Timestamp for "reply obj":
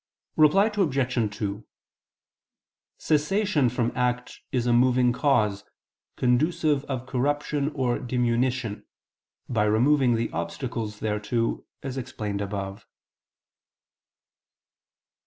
0.35-1.37